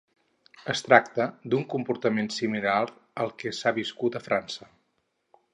Es 0.71 0.79
tracta 0.85 1.27
d'un 1.53 1.67
comportament 1.75 2.31
similar 2.37 2.79
al 3.27 3.37
que 3.43 3.55
s'ha 3.59 3.77
viscut 3.81 4.21
a 4.23 4.27
França. 4.31 4.73